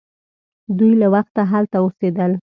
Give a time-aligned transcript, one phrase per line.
[0.77, 2.31] دوی له وخته هلته اوسیدل.